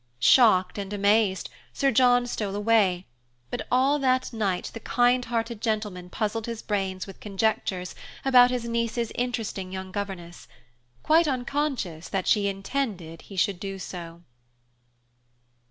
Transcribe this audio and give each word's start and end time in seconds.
Shocked 0.17 0.79
and 0.79 0.91
amazed, 0.93 1.51
Sir 1.73 1.91
John 1.91 2.25
stole 2.25 2.55
away; 2.55 3.05
but 3.51 3.67
all 3.71 3.99
that 3.99 4.33
night 4.33 4.71
the 4.73 4.79
kindhearted 4.79 5.61
gentleman 5.61 6.09
puzzled 6.09 6.47
his 6.47 6.63
brains 6.63 7.05
with 7.05 7.19
conjectures 7.19 7.93
about 8.25 8.49
his 8.49 8.65
niece's 8.67 9.11
interesting 9.13 9.71
young 9.71 9.91
governess, 9.91 10.47
quite 11.03 11.27
unconscious 11.27 12.09
that 12.09 12.25
she 12.25 12.47
intended 12.47 13.21
he 13.21 13.35
should 13.35 13.59
do 13.59 13.77
so. 13.77 14.23